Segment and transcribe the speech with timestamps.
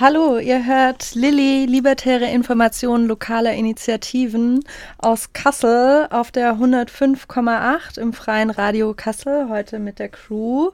[0.00, 4.64] Hallo, ihr hört Lilly, Libertäre Informationen lokaler Initiativen
[4.98, 10.72] aus Kassel auf der 105,8 im freien Radio Kassel, heute mit der Crew.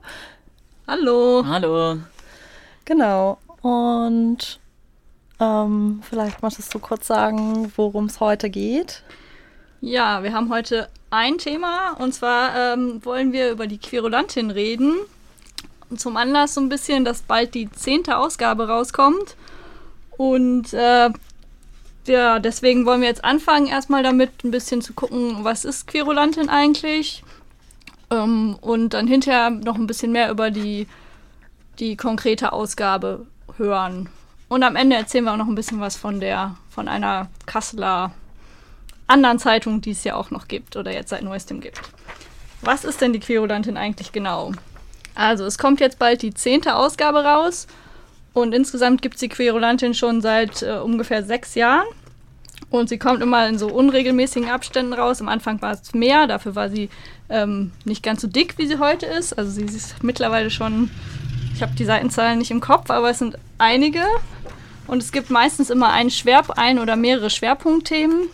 [0.88, 1.44] Hallo.
[1.46, 1.98] Hallo.
[2.86, 3.36] Genau.
[3.60, 4.58] Und
[5.38, 9.02] ähm, vielleicht möchtest du kurz sagen, worum es heute geht.
[9.82, 14.94] Ja, wir haben heute ein Thema und zwar ähm, wollen wir über die Querulantin reden
[15.96, 19.36] zum Anlass so ein bisschen, dass bald die zehnte Ausgabe rauskommt.
[20.16, 21.10] Und äh,
[22.06, 26.48] ja, deswegen wollen wir jetzt anfangen, erstmal damit ein bisschen zu gucken, was ist Querulantin
[26.48, 27.22] eigentlich?
[28.10, 30.86] Ähm, und dann hinterher noch ein bisschen mehr über die,
[31.78, 34.08] die konkrete Ausgabe hören.
[34.48, 38.12] Und am Ende erzählen wir auch noch ein bisschen was von der, von einer Kasseler
[39.06, 41.80] anderen Zeitung, die es ja auch noch gibt oder jetzt seit neuestem gibt.
[42.62, 44.52] Was ist denn die Querulantin eigentlich genau?
[45.20, 47.66] Also, es kommt jetzt bald die zehnte Ausgabe raus.
[48.32, 51.84] Und insgesamt gibt es die Querulantin schon seit äh, ungefähr sechs Jahren.
[52.70, 55.20] Und sie kommt immer in so unregelmäßigen Abständen raus.
[55.20, 56.88] Am Anfang war es mehr, dafür war sie
[57.28, 59.36] ähm, nicht ganz so dick, wie sie heute ist.
[59.36, 60.90] Also sie ist mittlerweile schon,
[61.54, 64.04] ich habe die Seitenzahlen nicht im Kopf, aber es sind einige.
[64.86, 68.28] Und es gibt meistens immer einen Schwerp ein oder mehrere Schwerpunktthemen.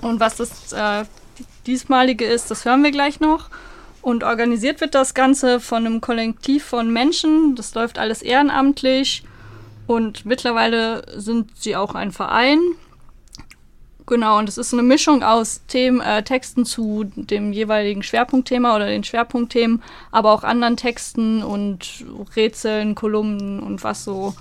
[0.00, 1.04] Und was das äh,
[1.68, 3.48] diesmalige ist, das hören wir gleich noch.
[4.06, 7.56] Und organisiert wird das Ganze von einem Kollektiv von Menschen.
[7.56, 9.24] Das läuft alles ehrenamtlich.
[9.88, 12.60] Und mittlerweile sind sie auch ein Verein.
[14.06, 18.86] Genau, und es ist eine Mischung aus Themen, äh, Texten zu dem jeweiligen Schwerpunktthema oder
[18.86, 22.04] den Schwerpunktthemen, aber auch anderen Texten und
[22.36, 24.36] Rätseln, Kolumnen und was so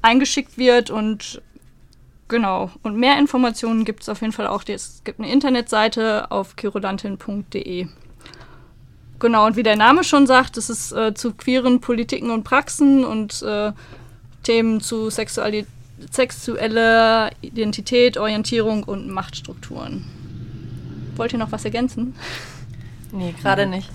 [0.00, 0.90] eingeschickt wird.
[0.90, 1.42] Und
[2.28, 4.62] genau, und mehr Informationen gibt es auf jeden Fall auch.
[4.68, 7.88] Es gibt eine Internetseite auf kirodantin.de.
[9.22, 13.04] Genau, und wie der Name schon sagt, es ist äh, zu queeren Politiken und Praxen
[13.04, 13.70] und äh,
[14.42, 15.68] Themen zu Sexualität,
[16.10, 20.04] sexueller Identität, Orientierung und Machtstrukturen.
[21.14, 22.16] Wollt ihr noch was ergänzen?
[23.12, 23.88] Nee, gerade nicht.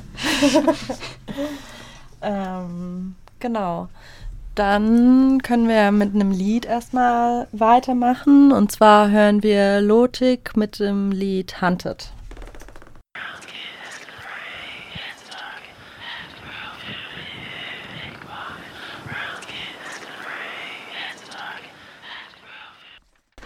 [2.22, 3.90] ähm, genau.
[4.56, 8.54] Dann können wir mit einem Lied erstmal weitermachen.
[8.54, 12.14] Und zwar hören wir Lotik mit dem Lied Hunted.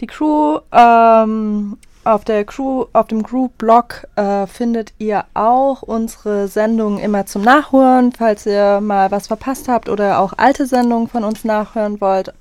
[0.00, 6.98] Die Crew, ähm, auf der Crew, auf dem Crew-Blog äh, findet ihr auch unsere Sendungen
[6.98, 11.44] immer zum Nachhören, falls ihr mal was verpasst habt oder auch alte Sendungen von uns
[11.44, 12.34] nachhören wollt,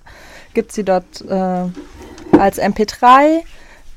[0.53, 1.63] gibt sie dort äh,
[2.37, 3.41] als MP3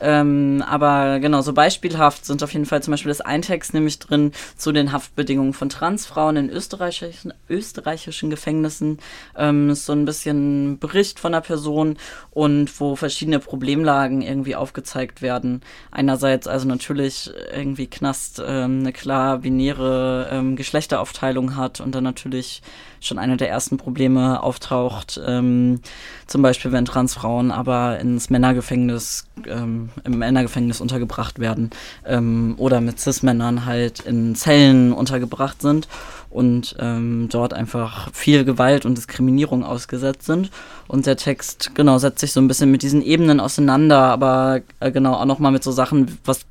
[0.00, 4.32] Ähm, aber genau, so beispielhaft sind auf jeden Fall zum Beispiel das Eintext nämlich drin
[4.56, 8.98] zu den Haftbedingungen von Transfrauen in österreichischen, österreichischen Gefängnissen.
[9.36, 11.98] Ähm, ist so ein bisschen Bericht von einer Person
[12.30, 15.62] und wo verschiedene Problemlagen irgendwie aufgezeigt werden.
[15.90, 22.62] Einerseits also natürlich irgendwie Knast ähm, eine klar binäre ähm, Geschlechteraufteilung hat und dann natürlich
[23.00, 25.20] schon eine der ersten Probleme auftaucht.
[25.26, 25.80] Ähm,
[26.26, 31.70] zum Beispiel, wenn Transfrauen aber ins Männergefängnis, ähm, im Männergefängnis untergebracht werden
[32.06, 35.88] ähm, oder mit Cis-Männern halt in Zellen untergebracht sind
[36.30, 40.50] und ähm, dort einfach viel Gewalt und Diskriminierung ausgesetzt sind.
[40.86, 44.92] Und der Text, genau, setzt sich so ein bisschen mit diesen Ebenen auseinander, aber äh,
[44.92, 46.46] genau auch nochmal mit so Sachen, was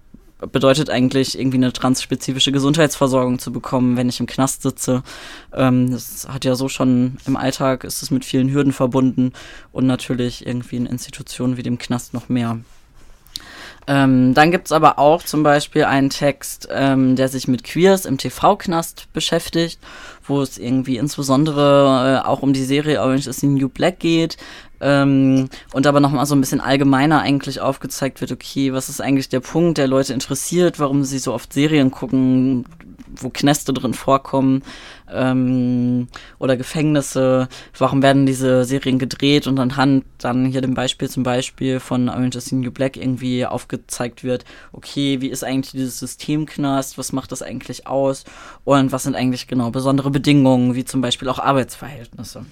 [0.51, 5.03] bedeutet eigentlich irgendwie eine transspezifische Gesundheitsversorgung zu bekommen, wenn ich im Knast sitze.
[5.53, 9.33] Ähm, das hat ja so schon im Alltag, ist es mit vielen Hürden verbunden
[9.71, 12.59] und natürlich irgendwie in Institutionen wie dem Knast noch mehr.
[13.89, 18.19] Ähm, dann gibt's aber auch zum Beispiel einen Text, ähm, der sich mit Queers im
[18.19, 19.79] TV-Knast beschäftigt,
[20.29, 24.37] wo es irgendwie insbesondere äh, auch um die Serie Orange is the New Black geht,
[24.81, 29.29] ähm, und aber nochmal so ein bisschen allgemeiner eigentlich aufgezeigt wird, okay, was ist eigentlich
[29.29, 32.65] der Punkt, der Leute interessiert, warum sie so oft Serien gucken,
[33.15, 34.63] wo Knäste drin vorkommen
[35.11, 41.23] ähm, oder Gefängnisse, warum werden diese Serien gedreht und anhand dann hier dem Beispiel zum
[41.23, 45.99] Beispiel von Orange is the New Black irgendwie aufgezeigt wird, okay, wie ist eigentlich dieses
[45.99, 48.23] System Knast, was macht das eigentlich aus
[48.63, 52.45] und was sind eigentlich genau besondere Bedingungen, wie zum Beispiel auch Arbeitsverhältnisse.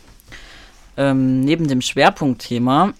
[0.97, 2.93] Ähm, neben dem Schwerpunktthema,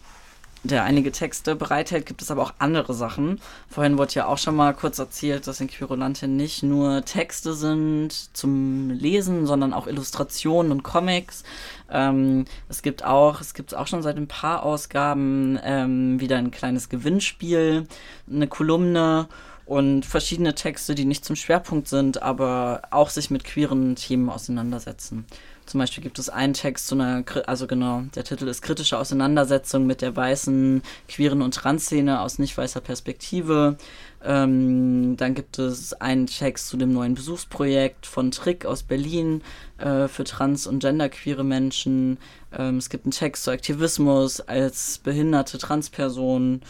[0.63, 3.39] der einige Texte bereithält, gibt es aber auch andere Sachen.
[3.69, 8.35] Vorhin wurde ja auch schon mal kurz erzählt, dass in Quirulante nicht nur Texte sind
[8.35, 11.43] zum Lesen, sondern auch Illustrationen und Comics.
[11.89, 16.51] Ähm, es gibt auch, es gibt auch schon seit ein paar Ausgaben ähm, wieder ein
[16.51, 17.87] kleines Gewinnspiel,
[18.29, 19.27] eine Kolumne
[19.67, 25.25] und verschiedene Texte, die nicht zum Schwerpunkt sind, aber auch sich mit queeren Themen auseinandersetzen.
[25.65, 29.85] Zum Beispiel gibt es einen Text zu einer, also genau, der Titel ist Kritische Auseinandersetzung
[29.85, 33.77] mit der weißen, queeren und Trans-Szene aus nicht weißer Perspektive.
[34.23, 39.41] Ähm, dann gibt es einen Text zu dem neuen Besuchsprojekt von Trick aus Berlin
[39.77, 42.19] äh, für trans- und genderqueere Menschen.
[42.57, 46.61] Ähm, es gibt einen Text zu Aktivismus als behinderte Transperson.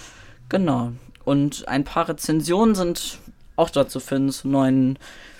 [0.49, 0.93] Genau.
[1.27, 3.19] Und ein paar Rezensionen sind
[3.57, 4.97] auch dort zu finden zu neuen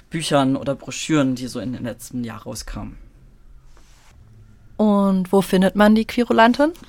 [0.10, 2.98] Büchern oder Broschüren, die so in den letzten Jahren rauskamen.
[4.76, 6.74] Und wo findet man die Quirulantin?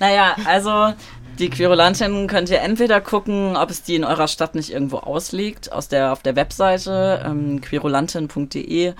[0.00, 0.92] Naja, also
[1.38, 5.72] die Quirulantin könnt ihr entweder gucken, ob es die in eurer Stadt nicht irgendwo ausliegt,
[5.72, 8.94] aus der, auf der Webseite ähm, quirulantin.de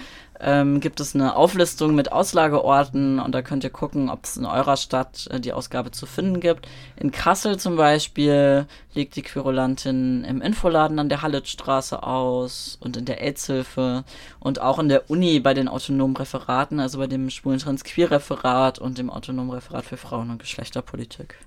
[0.45, 4.45] ähm, gibt es eine Auflistung mit Auslageorten und da könnt ihr gucken, ob es in
[4.45, 6.69] eurer Stadt äh, die Ausgabe zu finden gibt.
[6.97, 13.07] In Kassel zum Beispiel liegt die Querulantin im Infoladen an der Hallitzstraße aus und in
[13.07, 14.05] der AIDS-Hilfe
[14.39, 18.99] und auch in der Uni bei den autonomen Referaten, also bei dem Schwulen Trans-Queer-Referat und
[18.99, 21.39] dem autonomen Referat für Frauen- und Geschlechterpolitik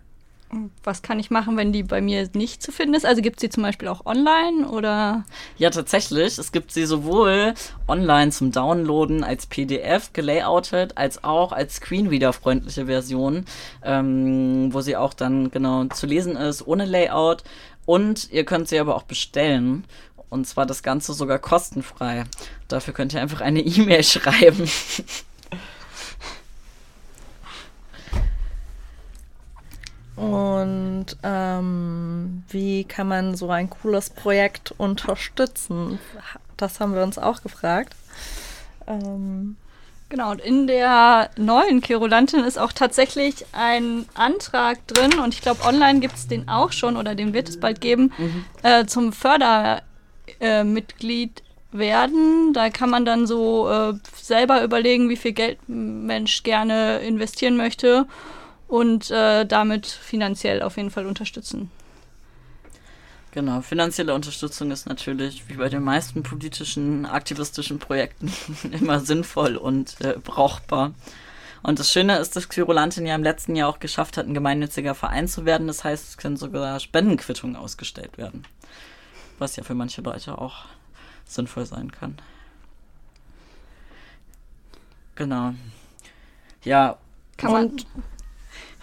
[0.83, 3.05] was kann ich machen, wenn die bei mir nicht zu finden ist?
[3.05, 5.25] Also gibt es sie zum Beispiel auch online oder?
[5.57, 6.37] Ja, tatsächlich.
[6.37, 7.53] Es gibt sie sowohl
[7.87, 13.45] online zum Downloaden als PDF gelayoutet, als auch als Screenreader-freundliche Version,
[13.83, 17.43] ähm, wo sie auch dann genau zu lesen ist, ohne Layout.
[17.85, 19.83] Und ihr könnt sie aber auch bestellen.
[20.29, 22.25] Und zwar das Ganze sogar kostenfrei.
[22.67, 24.69] Dafür könnt ihr einfach eine E-Mail schreiben.
[30.17, 35.99] Und ähm, wie kann man so ein cooles Projekt unterstützen?
[36.57, 37.93] Das haben wir uns auch gefragt.
[38.87, 39.57] Ähm,
[40.09, 45.63] genau, und in der neuen Querulantin ist auch tatsächlich ein Antrag drin und ich glaube,
[45.63, 48.43] online gibt es den auch schon oder den wird es bald geben, mhm.
[48.63, 51.43] äh, zum Fördermitglied äh,
[51.77, 52.53] werden.
[52.53, 57.55] Da kann man dann so äh, selber überlegen, wie viel Geld ein Mensch gerne investieren
[57.55, 58.07] möchte
[58.67, 61.71] und äh, damit finanziell auf jeden Fall unterstützen.
[63.31, 68.31] Genau, finanzielle Unterstützung ist natürlich wie bei den meisten politischen, aktivistischen Projekten
[68.71, 70.93] immer sinnvoll und äh, brauchbar.
[71.63, 74.95] Und das Schöne ist, dass Quirulantin ja im letzten Jahr auch geschafft hat, ein gemeinnütziger
[74.95, 75.67] Verein zu werden.
[75.67, 78.43] Das heißt, es können sogar Spendenquittungen ausgestellt werden.
[79.37, 80.65] Was ja für manche Leute auch
[81.25, 82.17] sinnvoll sein kann.
[85.15, 85.53] Genau.
[86.63, 86.97] Ja.
[87.37, 87.77] Kann man,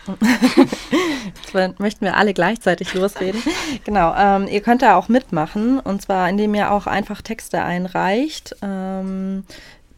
[1.54, 3.40] Jetzt möchten wir alle gleichzeitig losreden.
[3.84, 8.54] Genau, ähm, ihr könnt da auch mitmachen und zwar indem ihr auch einfach Texte einreicht.
[8.62, 9.44] Ähm,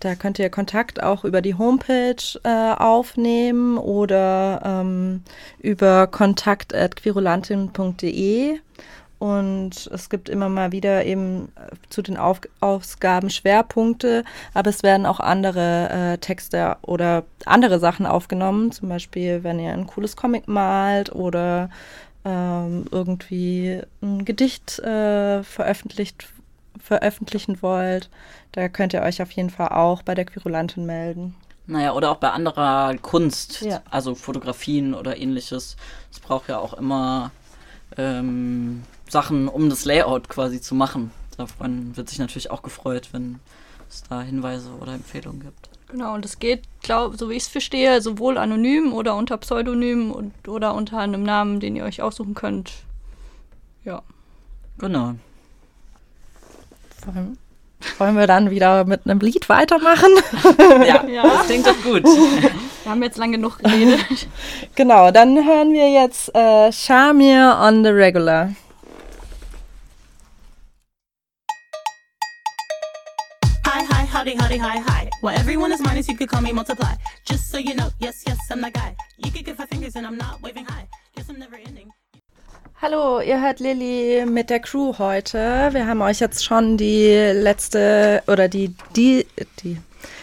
[0.00, 5.22] da könnt ihr Kontakt auch über die Homepage äh, aufnehmen oder ähm,
[5.58, 8.60] über kontakt.quirulantin.de
[9.18, 14.82] und es gibt immer mal wieder eben äh, zu den Auf Ausgaben Schwerpunkte, aber es
[14.82, 18.72] werden auch andere äh, Texte oder andere Sachen aufgenommen.
[18.72, 21.70] Zum Beispiel, wenn ihr ein cooles Comic malt oder
[22.24, 26.28] ähm, irgendwie ein Gedicht äh, veröffentlicht
[26.78, 28.10] veröffentlichen wollt,
[28.52, 31.34] da könnt ihr euch auf jeden Fall auch bei der Querulantin melden.
[31.66, 33.80] Naja, oder auch bei anderer Kunst, Ja.
[33.90, 35.76] also Fotografien oder ähnliches.
[36.12, 37.32] Es braucht ja auch immer
[37.96, 41.10] ähm, Sachen, um das Layout quasi zu machen.
[41.36, 43.40] Davon wird sich natürlich auch gefreut, wenn
[43.88, 45.68] es da Hinweise oder Empfehlungen gibt.
[45.88, 50.10] Genau, und es geht, glaub, so wie ich es verstehe, sowohl anonym oder unter Pseudonym
[50.10, 52.72] und, oder unter einem Namen, den ihr euch aussuchen könnt.
[53.84, 54.02] Ja.
[54.78, 55.14] Genau.
[57.04, 57.38] Wollen,
[57.98, 60.10] wollen wir dann wieder mit einem Lied weitermachen?
[60.86, 61.22] Ja, Ja.
[61.22, 62.02] das klingt doch gut.
[62.84, 64.28] Wir haben jetzt lange genug geredet.
[64.76, 68.50] genau, dann hören wir jetzt äh, Shamir on the Regular.
[74.26, 75.10] Howdy, howdy, hi, hi.
[75.22, 76.94] Well, everyone is minus, you could call me multiply.
[77.24, 78.96] Just so you know, yes, yes, I'm that guy.
[79.18, 80.88] You could give five fingers and I'm not waving high.
[81.16, 81.92] Yes, I'm never ending.
[82.82, 85.68] Hallo, ihr hört Lilly mit der Crew heute.
[85.72, 89.26] Wir haben euch jetzt schon die letzte oder die, die,
[89.62, 89.78] die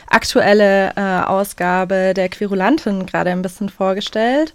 [0.08, 4.54] aktuelle äh, Ausgabe der Querulantin gerade ein bisschen vorgestellt.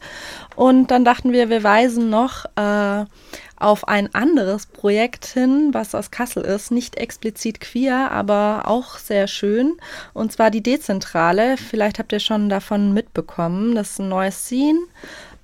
[0.57, 3.07] Und dann dachten wir, wir weisen noch äh,
[3.59, 6.71] auf ein anderes Projekt hin, was aus Kassel ist.
[6.71, 9.77] Nicht explizit queer, aber auch sehr schön.
[10.15, 11.57] Und zwar die Dezentrale.
[11.57, 13.75] Vielleicht habt ihr schon davon mitbekommen.
[13.75, 14.79] Das ist ein neues Scene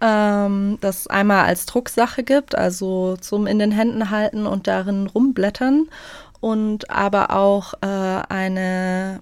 [0.04, 5.88] ähm, das einmal als Drucksache gibt, also zum in den Händen halten und darin rumblättern
[6.40, 7.86] und aber auch äh,
[8.28, 9.20] eine,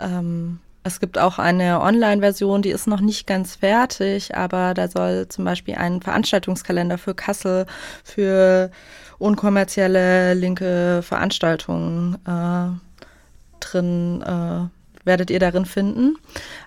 [0.00, 5.26] ähm, es gibt auch eine Online-Version, die ist noch nicht ganz fertig, aber da soll
[5.28, 7.66] zum Beispiel ein Veranstaltungskalender für Kassel
[8.04, 8.70] für
[9.18, 12.68] unkommerzielle linke Veranstaltungen äh,
[13.58, 16.16] drin, äh, werdet ihr darin finden.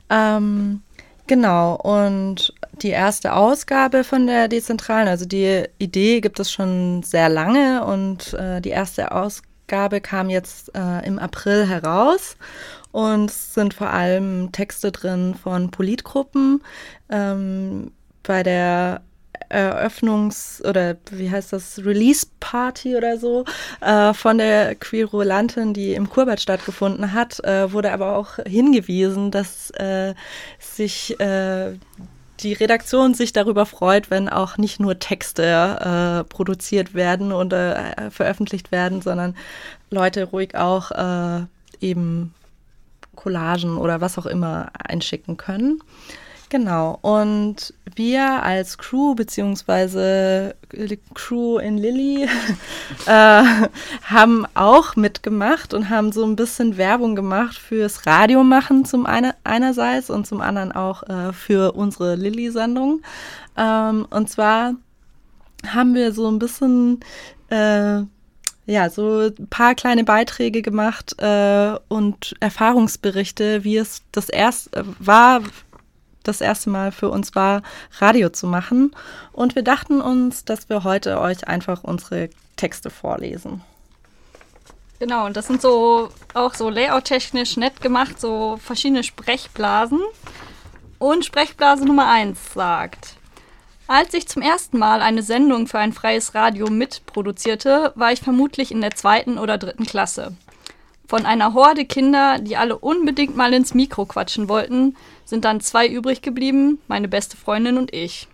[0.09, 0.81] Ähm,
[1.29, 7.29] Genau, und die erste Ausgabe von der Dezentralen, also die Idee gibt es schon sehr
[7.29, 12.35] lange und äh, die erste Ausgabe kam jetzt äh, im April heraus
[12.91, 16.61] und es sind vor allem Texte drin von Politgruppen.
[17.09, 17.91] Ähm,
[18.23, 19.01] bei der
[19.49, 23.45] Eröffnungs- oder wie heißt das, Release-Party oder so
[23.81, 29.71] äh, von der Querulantin, die im Kurbad stattgefunden hat, äh, wurde aber auch hingewiesen, dass
[29.71, 30.13] äh,
[30.59, 31.73] sich äh,
[32.41, 38.11] die Redaktion sich darüber freut, wenn auch nicht nur Texte äh, produziert werden und äh,
[38.11, 39.35] veröffentlicht werden, sondern
[39.89, 40.91] Leute ruhig auch
[41.81, 42.33] eben
[43.19, 45.81] Collagen oder was auch immer einschicken können.
[46.49, 50.55] Genau, und wir als Crew, beziehungsweise
[51.13, 52.23] Crew in Lilly,
[53.05, 53.43] äh,
[54.03, 60.09] haben auch mitgemacht und haben so ein bisschen Werbung gemacht fürs Radiomachen zum eine, einerseits
[60.09, 63.01] und zum anderen auch äh, für unsere Lilly-Sendung.
[63.55, 64.73] Ähm, und zwar
[65.67, 67.01] haben wir so ein bisschen
[67.49, 68.01] äh,
[68.69, 74.83] ja, so ein paar kleine Beiträge gemacht äh, und Erfahrungsberichte, wie es das erst äh,
[74.99, 75.41] war,
[76.21, 77.63] das erste Mal für uns war,
[77.97, 78.95] Radio zu machen.
[79.31, 83.63] Und wir dachten uns, dass wir heute euch einfach unsere Texte vorlesen.
[84.99, 89.99] Genau, und das sind so auch so layout-technisch nett gemacht, so verschiedene Sprechblasen.
[90.99, 93.15] Und Sprechblase Nummer 1 sagt,
[93.89, 98.71] als ich zum ersten Mal eine Sendung für ein freies Radio mitproduzierte, war ich vermutlich
[98.71, 100.37] in der zweiten oder dritten Klasse.
[101.07, 105.87] Von einer Horde Kinder, die alle unbedingt mal ins Mikro quatschen wollten, sind dann zwei
[105.87, 108.27] übrig geblieben, meine beste Freundin und ich.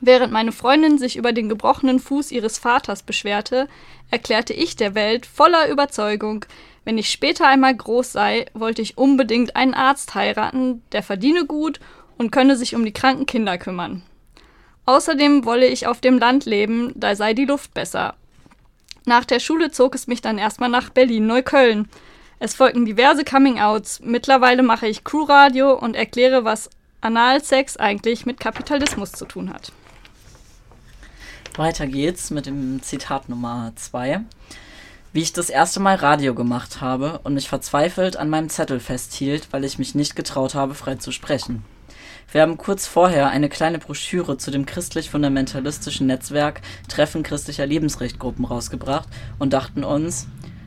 [0.00, 3.66] Während meine Freundin sich über den gebrochenen Fuß ihres Vaters beschwerte,
[4.12, 6.44] erklärte ich der Welt voller Überzeugung,
[6.84, 11.80] wenn ich später einmal groß sei, wollte ich unbedingt einen Arzt heiraten, der verdiene gut
[12.18, 14.02] und könne sich um die kranken Kinder kümmern.
[14.86, 18.14] Außerdem wolle ich auf dem Land leben, da sei die Luft besser.
[19.04, 21.88] Nach der Schule zog es mich dann erstmal nach Berlin-Neukölln.
[22.38, 24.00] Es folgten diverse Coming-outs.
[24.00, 29.72] Mittlerweile mache ich Crewradio und erkläre, was Analsex eigentlich mit Kapitalismus zu tun hat.
[31.56, 34.20] Weiter geht's mit dem Zitat Nummer 2.
[35.12, 39.48] Wie ich das erste Mal Radio gemacht habe und mich verzweifelt an meinem Zettel festhielt,
[39.52, 41.64] weil ich mich nicht getraut habe, frei zu sprechen.
[42.36, 49.08] Wir haben kurz vorher eine kleine Broschüre zu dem christlich-fundamentalistischen Netzwerk Treffen christlicher Lebensrechtgruppen rausgebracht
[49.38, 50.26] und dachten uns,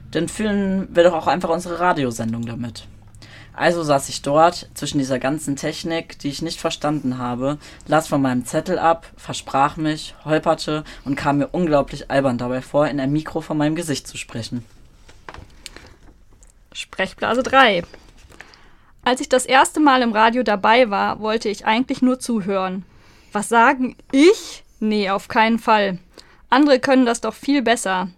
[0.09, 2.87] dann füllen wir doch auch einfach unsere Radiosendung damit.
[3.53, 8.19] Also saß ich dort zwischen dieser ganzen Technik, die ich nicht verstanden habe, las von
[8.19, 13.11] meinem Zettel ab, versprach mich, holperte und kam mir unglaublich albern dabei vor, in ein
[13.11, 14.65] Mikro vor meinem Gesicht zu sprechen.
[16.73, 17.83] Sprechblase 3.
[19.09, 22.85] Als ich das erste Mal im Radio dabei war, wollte ich eigentlich nur zuhören.
[23.31, 23.95] Was sagen?
[24.11, 24.63] Ich?
[24.79, 25.97] Nee, auf keinen Fall.
[26.51, 28.09] Andere können das doch viel besser.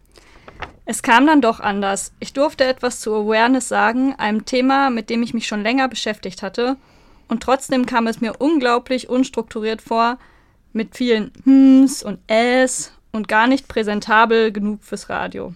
[0.83, 2.11] Es kam dann doch anders.
[2.19, 6.43] Ich durfte etwas zu Awareness sagen, einem Thema, mit dem ich mich schon länger beschäftigt
[6.43, 6.75] hatte.
[7.29, 10.17] Und trotzdem kam es mir unglaublich unstrukturiert vor,
[10.73, 15.53] mit vielen Hms und Äs und gar nicht präsentabel genug fürs Radio.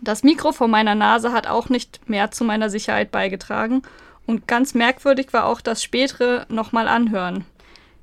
[0.00, 3.84] Das Mikro vor meiner Nase hat auch nicht mehr zu meiner Sicherheit beigetragen
[4.26, 7.44] und ganz merkwürdig war auch das spätere nochmal anhören.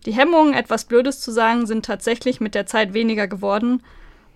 [0.05, 3.83] Die Hemmungen, etwas Blödes zu sagen, sind tatsächlich mit der Zeit weniger geworden.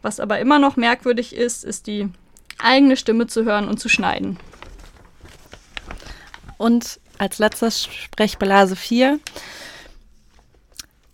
[0.01, 2.09] Was aber immer noch merkwürdig ist, ist die
[2.59, 4.37] eigene Stimme zu hören und zu schneiden.
[6.57, 9.19] Und als letztes Sprechblase 4.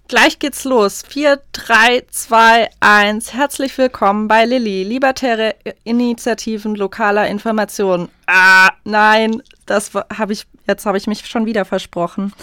[0.07, 1.03] Gleich geht's los.
[1.07, 3.33] 4, 3, 2, 1.
[3.33, 8.09] Herzlich willkommen bei Lilly, Libertäre Initiativen lokaler Information.
[8.27, 12.33] Ah, nein, das habe ich, jetzt habe ich mich schon wieder versprochen.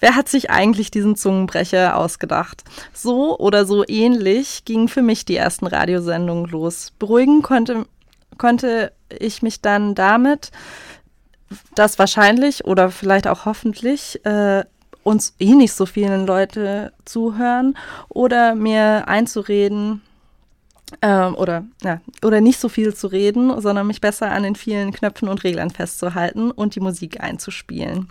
[0.00, 2.64] Wer hat sich eigentlich diesen Zungenbrecher ausgedacht?
[2.92, 6.92] So oder so ähnlich gingen für mich die ersten Radiosendungen los.
[6.98, 7.86] Beruhigen konnte,
[8.36, 10.50] konnte ich mich dann damit,
[11.74, 14.64] dass wahrscheinlich oder vielleicht auch hoffentlich äh,
[15.02, 17.76] uns eh nicht so vielen Leute zuhören
[18.08, 20.02] oder mir einzureden
[21.02, 24.92] ähm, oder, ja, oder nicht so viel zu reden, sondern mich besser an den vielen
[24.92, 28.08] Knöpfen und Reglern festzuhalten und die Musik einzuspielen.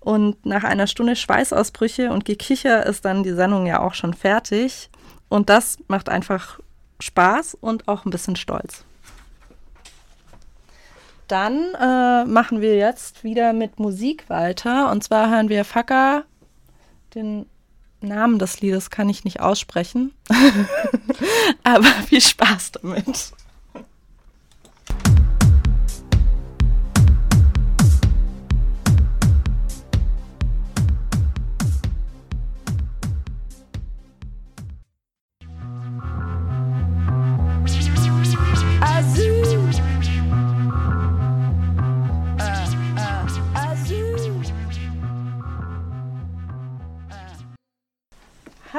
[0.00, 4.90] Und nach einer Stunde Schweißausbrüche und Gekicher ist dann die Sendung ja auch schon fertig.
[5.28, 6.60] Und das macht einfach
[7.00, 8.84] Spaß und auch ein bisschen Stolz.
[11.28, 14.90] Dann äh, machen wir jetzt wieder mit Musik weiter.
[14.92, 16.24] Und zwar hören wir Faka.
[17.14, 17.46] Den
[18.06, 20.12] Namen des Liedes kann ich nicht aussprechen.
[21.62, 23.32] Aber viel Spaß damit.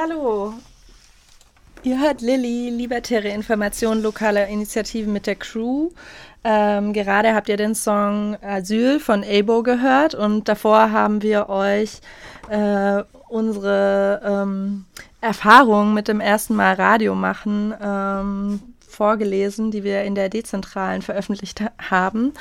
[0.00, 0.54] Hallo.
[1.82, 5.90] Ihr hört Lilly, libertäre Informationen lokaler Initiativen mit der Crew.
[6.44, 12.00] Ähm, gerade habt ihr den Song Asyl von Abo gehört und davor haben wir euch
[12.48, 14.84] äh, unsere ähm,
[15.20, 21.60] Erfahrungen mit dem ersten Mal Radio machen ähm, vorgelesen, die wir in der Dezentralen veröffentlicht
[21.90, 22.34] haben.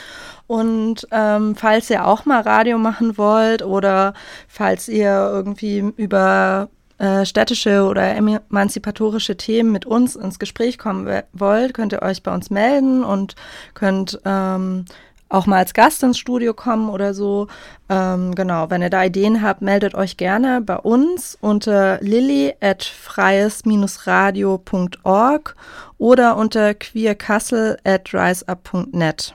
[0.45, 4.13] Und ähm, falls ihr auch mal Radio machen wollt oder
[4.47, 11.73] falls ihr irgendwie über äh, städtische oder emanzipatorische Themen mit uns ins Gespräch kommen wollt,
[11.73, 13.35] könnt ihr euch bei uns melden und
[13.73, 14.85] könnt ähm,
[15.29, 17.47] auch mal als Gast ins Studio kommen oder so.
[17.89, 22.83] Ähm, genau, wenn ihr da Ideen habt, meldet euch gerne bei uns unter lilly at
[22.83, 25.55] freies-radio.org
[25.97, 29.33] oder unter queerkassel at riseup.net.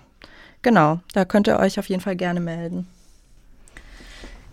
[0.63, 2.89] Genau, da könnt ihr euch auf jeden Fall gerne melden.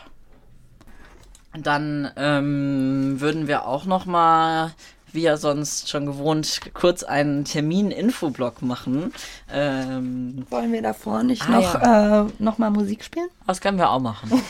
[1.58, 4.72] Dann ähm, würden wir auch noch mal
[5.12, 9.12] wie ja sonst schon gewohnt, kurz einen Termin-Infoblock machen.
[9.52, 12.22] Ähm, Wollen wir davor nicht ah, noch, ja.
[12.22, 13.28] äh, noch mal Musik spielen?
[13.46, 14.30] Das können wir auch machen.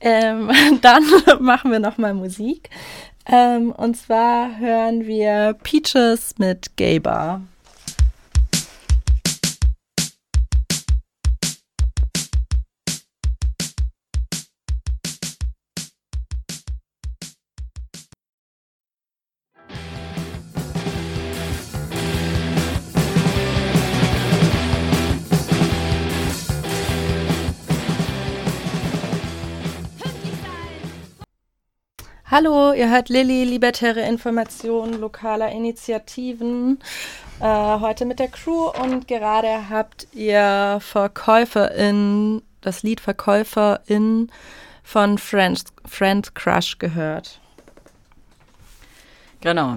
[0.00, 1.04] ähm, dann
[1.40, 2.70] machen wir noch mal Musik.
[3.26, 7.40] Ähm, und zwar hören wir Peaches mit Gay Bar.
[32.36, 36.80] Hallo, ihr hört Lilly, Libertäre Informationen lokaler Initiativen.
[37.38, 44.32] Äh, heute mit der Crew und gerade habt ihr Verkäuferin, das Lied Verkäuferin
[44.82, 47.38] von Friend, Friend Crush gehört.
[49.40, 49.76] Genau.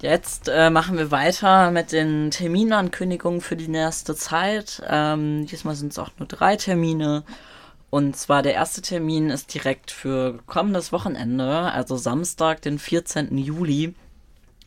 [0.00, 4.82] Jetzt äh, machen wir weiter mit den Terminankündigungen für die nächste Zeit.
[4.88, 7.24] Ähm, diesmal sind es auch nur drei Termine.
[7.90, 13.36] Und zwar der erste Termin ist direkt für kommendes Wochenende, also Samstag, den 14.
[13.36, 13.94] Juli.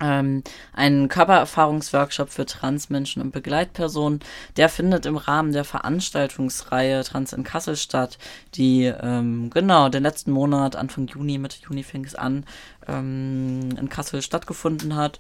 [0.01, 4.19] Ähm, ein Körpererfahrungsworkshop für Transmenschen und Begleitpersonen.
[4.57, 8.17] Der findet im Rahmen der Veranstaltungsreihe Trans in Kassel statt,
[8.55, 12.45] die ähm, genau den letzten Monat, Anfang Juni, Mitte Juni fing es an,
[12.87, 15.19] ähm, in Kassel stattgefunden hat.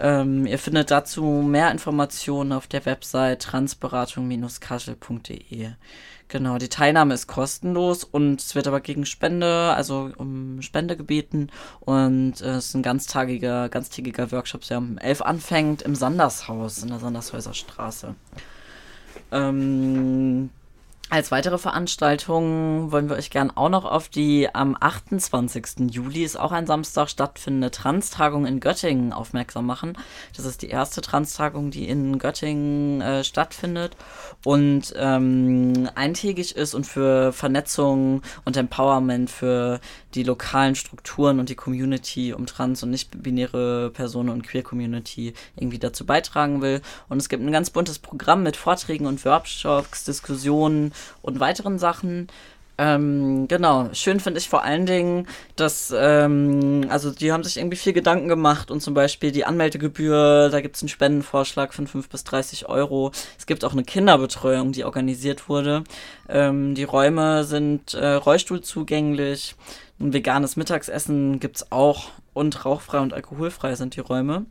[0.00, 5.68] Ähm, ihr findet dazu mehr Informationen auf der Website transberatung-kassel.de.
[6.28, 11.50] Genau, die Teilnahme ist kostenlos und es wird aber gegen Spende, also um Spende gebeten.
[11.80, 16.88] Und äh, es ist ein ganztagiger, ganztägiger Workshop, der um 11 anfängt im Sandershaus in
[16.88, 18.16] der Sandershäuser Straße.
[19.30, 20.50] Ähm,
[21.10, 25.90] als weitere Veranstaltung wollen wir euch gern auch noch auf die am 28.
[25.90, 29.98] Juli, ist auch ein Samstag, stattfindende Trans-Tagung in Göttingen aufmerksam machen.
[30.34, 33.96] Das ist die erste Trans-Tagung, die in Göttingen äh, stattfindet
[34.44, 39.80] und ähm, eintägig ist und für Vernetzung und Empowerment für
[40.14, 46.06] die lokalen Strukturen und die Community um trans- und nicht-binäre Personen und Queer-Community irgendwie dazu
[46.06, 46.80] beitragen will.
[47.08, 52.28] Und es gibt ein ganz buntes Programm mit Vorträgen und Workshops, Diskussionen und weiteren Sachen.
[52.76, 57.76] Ähm, genau, schön finde ich vor allen Dingen, dass, ähm, also die haben sich irgendwie
[57.76, 62.08] viel Gedanken gemacht und zum Beispiel die Anmeldegebühr, da gibt es einen Spendenvorschlag von 5
[62.08, 63.12] bis 30 Euro.
[63.38, 65.84] Es gibt auch eine Kinderbetreuung, die organisiert wurde.
[66.28, 69.54] Ähm, die Räume sind äh, rollstuhlzugänglich.
[70.00, 74.46] Ein veganes Mittagsessen gibt es auch und rauchfrei und alkoholfrei sind die Räume.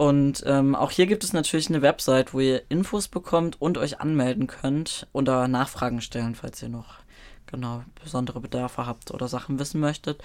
[0.00, 4.00] Und ähm, auch hier gibt es natürlich eine Website, wo ihr Infos bekommt und euch
[4.00, 7.00] anmelden könnt oder Nachfragen stellen, falls ihr noch
[7.44, 10.22] genau besondere Bedarfe habt oder Sachen wissen möchtet.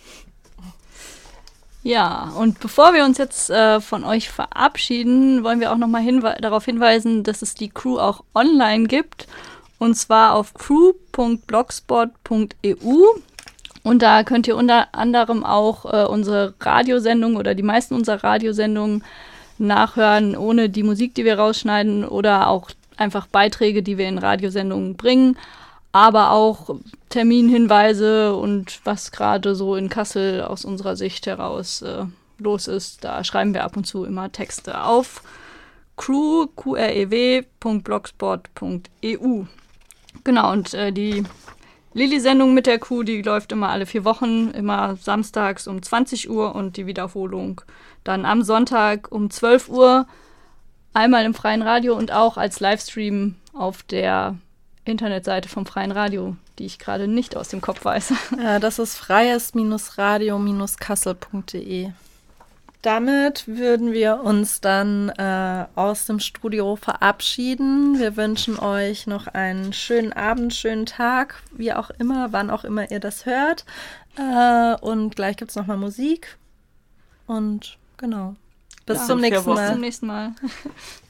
[1.81, 6.35] Ja, und bevor wir uns jetzt äh, von euch verabschieden, wollen wir auch nochmal hinwe
[6.41, 9.27] darauf hinweisen, dass es die Crew auch online gibt.
[9.79, 13.03] Und zwar auf crew.blogspot.eu.
[13.83, 19.03] Und da könnt ihr unter anderem auch äh, unsere Radiosendung oder die meisten unserer Radiosendungen
[19.57, 24.97] nachhören, ohne die Musik, die wir rausschneiden oder auch einfach Beiträge, die wir in Radiosendungen
[24.97, 25.37] bringen,
[25.91, 26.77] aber auch
[27.09, 32.05] Terminhinweise und was gerade so in Kassel aus unserer Sicht heraus äh,
[32.39, 33.03] los ist.
[33.03, 35.21] Da schreiben wir ab und zu immer Texte auf
[35.95, 39.43] crew, qrew.blogspot.eu.
[40.27, 41.23] Genau, und äh, die
[41.93, 46.53] Lilly-Sendung mit der Kuh, die läuft immer alle vier Wochen, immer samstags um 20 Uhr
[46.53, 47.61] und die Wiederholung
[48.03, 50.05] dann am Sonntag um 12 Uhr,
[50.93, 54.35] einmal im freien Radio und auch als Livestream auf der
[54.83, 58.11] Internetseite vom freien Radio, die ich gerade nicht aus dem Kopf weiß.
[58.37, 61.91] Ja, das ist freies-radio-kassel.de
[62.81, 67.99] damit würden wir uns dann äh, aus dem Studio verabschieden.
[67.99, 72.89] Wir wünschen euch noch einen schönen Abend, schönen Tag, wie auch immer, wann auch immer
[72.91, 73.65] ihr das hört.
[74.17, 76.37] Äh, und gleich gibt es nochmal Musik.
[77.25, 78.35] Und genau.
[78.85, 80.31] Bis Ja, zum nächsten Bis zum nächsten Mal.